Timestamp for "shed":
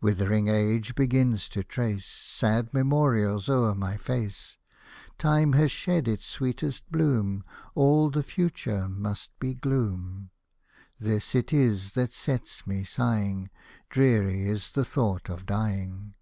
5.72-6.06